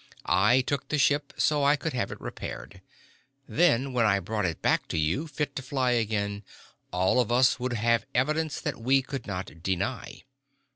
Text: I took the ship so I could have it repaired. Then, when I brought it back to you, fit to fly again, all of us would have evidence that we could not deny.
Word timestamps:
I 0.25 0.61
took 0.61 0.87
the 0.89 0.97
ship 0.97 1.31
so 1.37 1.63
I 1.63 1.75
could 1.75 1.93
have 1.93 2.11
it 2.11 2.19
repaired. 2.19 2.81
Then, 3.47 3.93
when 3.93 4.03
I 4.03 4.19
brought 4.19 4.45
it 4.45 4.59
back 4.59 4.87
to 4.87 4.97
you, 4.97 5.27
fit 5.27 5.55
to 5.57 5.61
fly 5.61 5.91
again, 5.91 6.41
all 6.91 7.19
of 7.19 7.31
us 7.31 7.59
would 7.59 7.73
have 7.73 8.07
evidence 8.15 8.59
that 8.61 8.81
we 8.81 9.03
could 9.03 9.27
not 9.27 9.61
deny. 9.61 10.23